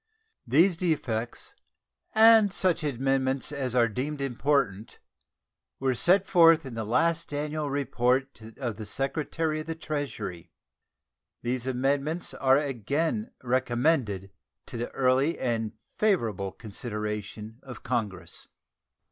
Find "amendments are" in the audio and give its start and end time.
11.67-12.57